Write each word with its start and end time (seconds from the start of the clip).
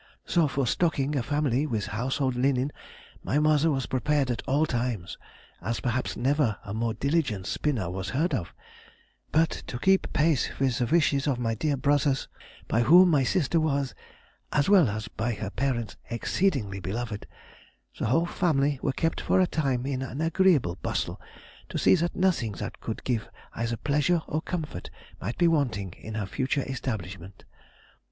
Though 0.33 0.47
for 0.47 0.65
stocking 0.65 1.15
a 1.15 1.21
family 1.21 1.67
with 1.67 1.85
household 1.93 2.33
linen 2.33 2.71
my 3.21 3.37
mother 3.37 3.69
was 3.69 3.85
prepared 3.85 4.31
at 4.31 4.41
all 4.47 4.65
times, 4.65 5.15
as 5.61 5.79
perhaps 5.79 6.17
never 6.17 6.57
a 6.65 6.73
more 6.73 6.95
diligent 6.95 7.45
spinner 7.45 7.87
was 7.87 8.09
heard 8.09 8.33
of; 8.33 8.51
but 9.31 9.51
to 9.67 9.77
keep 9.77 10.11
pace 10.11 10.57
with 10.57 10.79
the 10.79 10.87
wishes 10.87 11.27
of 11.27 11.37
my 11.37 11.53
dear 11.53 11.77
brothers, 11.77 12.27
by 12.67 12.81
whom 12.81 13.11
my 13.11 13.23
sister 13.23 13.59
was, 13.59 13.93
as 14.51 14.67
well 14.67 14.89
as 14.89 15.07
by 15.07 15.33
her 15.35 15.51
parents, 15.51 15.97
exceedingly 16.09 16.79
beloved—the 16.79 18.05
whole 18.07 18.25
family 18.25 18.79
were 18.81 18.93
kept 18.93 19.21
for 19.21 19.39
a 19.39 19.45
time 19.45 19.85
in 19.85 20.01
an 20.01 20.19
agreeable 20.19 20.77
bustle 20.81 21.21
to 21.69 21.77
see 21.77 21.93
that 21.93 22.15
nothing 22.15 22.53
that 22.53 22.81
could 22.81 23.03
give 23.03 23.29
either 23.53 23.77
pleasure 23.77 24.23
or 24.25 24.41
comfort 24.41 24.89
might 25.21 25.37
be 25.37 25.47
wanting 25.47 25.91
in 25.99 26.15
her 26.15 26.25
future 26.25 26.63
establishment.... 26.63 27.45